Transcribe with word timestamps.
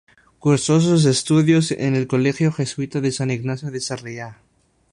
Cursó 0.39 0.79
sus 0.81 1.05
estudios 1.05 1.69
en 1.69 1.95
el 1.95 2.07
colegio 2.07 2.51
jesuita 2.51 3.01
de 3.01 3.11
San 3.11 3.29
Ignacio 3.29 3.69
de 3.69 3.79
Sarriá. 3.81 4.39